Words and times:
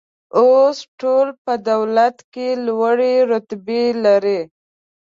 اوس 0.39 0.77
ټول 0.99 1.27
په 1.43 1.53
دولت 1.69 2.17
کې 2.33 2.47
لوړې 2.65 3.13
رتبې 3.31 3.83
لري. 4.05 4.39